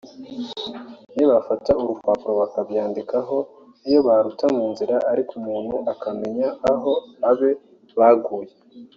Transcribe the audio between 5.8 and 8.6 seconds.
akamenya aho abe baguye”